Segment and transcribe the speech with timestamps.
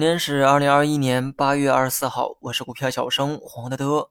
[0.00, 4.08] 今天是二零二一年八月二十四号，我是股票小生黄德德。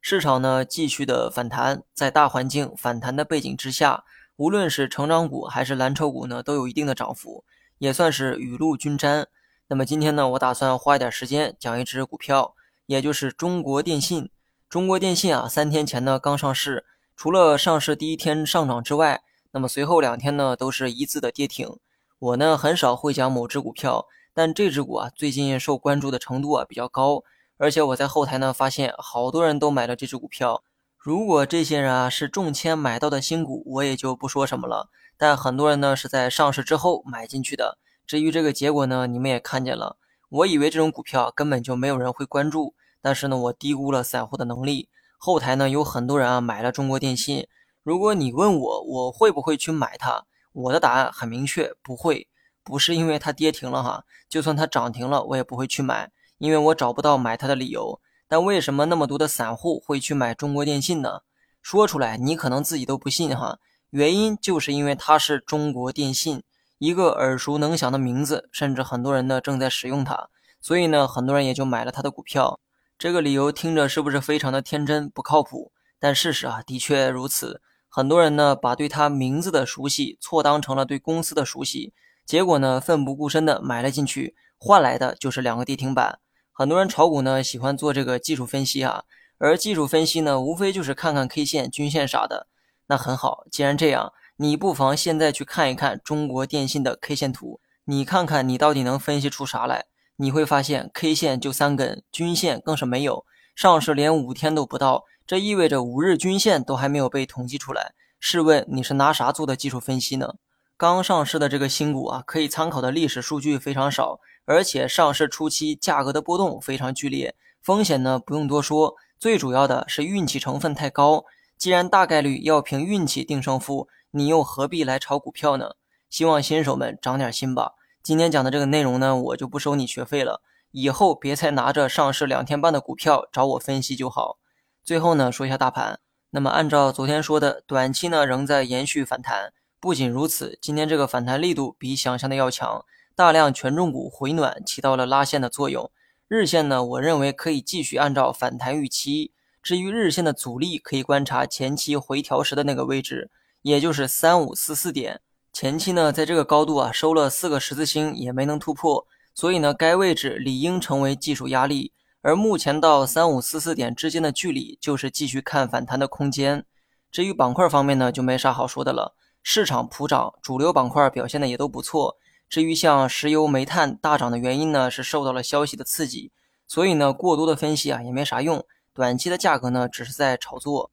[0.00, 4.04] 市场呢继续的反弹，在大环境反弹的背景之下，
[4.36, 7.42] 无论是成长股还是蓝筹股呢，都有一定的涨幅，
[7.78, 9.26] 也算是雨露均沾。
[9.66, 12.54] 那么今天呢，我打算花一点时间讲一只股票，
[12.86, 14.30] 也就是中国电信。
[14.68, 16.86] 中国电信啊，三天前呢刚上市，
[17.16, 21.76] 除了上市第一天上涨之外，那么随后两天呢都是一字的跌停。
[22.20, 24.06] 我呢很少会讲某只股票。
[24.34, 27.22] 但这只股啊，最近受关注的程度啊比较高，
[27.58, 30.62] 而且我在后台呢发现好多人都买了这只股票。
[30.96, 34.88] 如果这些人啊是中签买到的新股，我也就不说什么了。
[35.16, 37.78] 但很多人呢是在上市之后买进去的。
[38.06, 39.96] 至于这个结果呢，你们也看见了。
[40.28, 44.88] 我以为这种股票根本就没有人会关注，但是呢，我低估了散户的能力。
[45.18, 47.46] 后台呢有很多人啊买了中国电信。
[47.82, 52.28] 如果你问我我会不会去买它，我的答案很明确，不会。
[52.64, 58.00] 不是因为它跌停了哈，就算它涨停了，我也不会去买，因为我找不到买它的理由。
[58.28, 61.20] 但为什么那么多的散户会去买中国电信呢？
[61.60, 63.58] 说出来你可能自己都不信哈。
[63.90, 66.42] 原因就是因为它是中国电信，
[66.78, 70.28] 一个耳熟能详的名字，甚至很多人呢正在使用它，
[70.60, 72.58] 所以呢很多人也就买了它的股票。
[72.98, 75.72] 这个理由听着是不是非常的天真不靠谱？
[76.00, 81.92] 但事实啊的确如此，很多人呢把对它名字的熟悉错当成了对公司的熟悉。
[82.24, 86.20] 结果呢，奋不顾身的买了进去，换来的就是两个跌停板。
[86.52, 89.04] 很多人炒股呢，喜欢做这个技术分析啊，
[89.38, 92.46] 而技术分析呢，无非就是看看 K 线、均线啥的。
[92.86, 99.86] 那很好，既然这样，你不妨现在去看一看中国电信的 K 线图，你看看你到底能分析出啥来？
[100.16, 103.24] 你会发现 K 线就三根，均线更是没有，
[103.56, 107.94] 上市连五天都不到，这意味着五日均线都还没有被统计出来。
[108.20, 110.34] 试问你是拿啥做的技术分析呢？
[110.82, 121.24] 刚上市的这个新股啊，可以参考的历史数据非常少，而且上市初期价格的波动非常剧烈，风险呢不用多说，最主要的是运气成分太高。
[121.56, 125.76] 既然大概率要凭运气定胜负，你又何必来炒股票呢？
[126.10, 127.74] 希望新手们长点心吧。
[128.02, 130.42] 今天讲的这个内容呢，我就不收你学费了，
[130.72, 134.38] 以后别再拿着上市两天半的股票找我分析就好。
[134.82, 139.52] 最后呢，说一下大盘，那么按照昨天说的，短期呢仍在延续反弹。
[139.82, 142.84] 不仅如此，今天这个反弹力度比想象的要强，
[143.16, 145.90] 大量权重股回暖起到了拉线的作用。
[146.28, 149.32] 日线呢，我认为可以继续按照反弹预期。
[149.60, 153.28] 至于日线的阻力，可以观察前期回调时的那个位置，
[153.62, 155.20] 也就是三五四四点。
[155.52, 159.04] 前期呢，在这个高度啊收了四个十字星也没能突破，
[159.34, 161.92] 所以呢，该位置理应成为技术压力。
[162.20, 166.64] 而目前到三五四四点之间的距离，就是继续看反弹的空间。
[167.10, 169.16] 至于板块方面呢，就没啥好说的了。
[169.42, 172.16] 市场普涨，主流板块表现的也都不错。
[172.48, 176.30] 至于像石油、煤炭大涨的原因呢，是受到了消息的刺激。
[176.66, 178.64] 所以呢，过多的分析啊也没啥用。
[178.94, 180.90] 短期的价格呢，只是在炒作。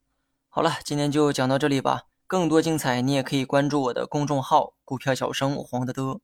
[0.49, 2.03] 好了，今天就讲到这里吧。
[2.27, 6.19] 更多精彩，你也可以关注我的公众号“股票小生黄德德”。